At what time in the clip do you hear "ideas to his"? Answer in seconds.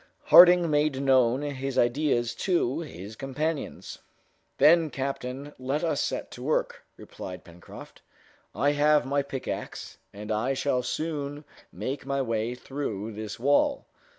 1.77-3.15